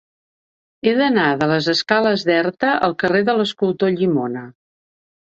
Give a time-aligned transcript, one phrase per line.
[0.87, 4.43] He d'anar de les escales d'Erta al carrer de l'Escultor Llimona.